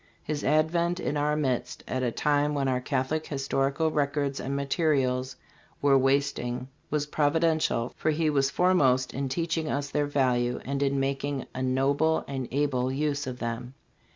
[0.23, 5.35] His advent in our midst at a time when our Catholic historical records and materials
[5.79, 10.99] were wasting was providential, for he was foremost in teaching us their value and in
[10.99, 13.75] mak ing a noble and able use of them.